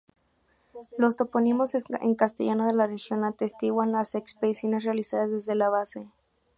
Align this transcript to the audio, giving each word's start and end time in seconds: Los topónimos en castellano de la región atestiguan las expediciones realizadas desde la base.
Los 0.97 1.15
topónimos 1.15 1.75
en 1.75 2.15
castellano 2.15 2.65
de 2.65 2.73
la 2.73 2.87
región 2.87 3.23
atestiguan 3.23 3.91
las 3.91 4.15
expediciones 4.15 4.83
realizadas 4.83 5.29
desde 5.29 5.53
la 5.53 5.69
base. 5.69 6.07